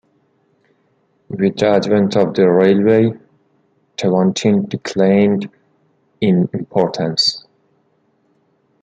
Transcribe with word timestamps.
With 1.29 1.57
the 1.57 1.67
advent 1.67 2.17
of 2.17 2.33
the 2.33 2.49
railway, 2.49 3.13
Tewantin 3.99 4.67
declined 4.67 5.47
in 6.19 6.49
importance. 6.53 7.45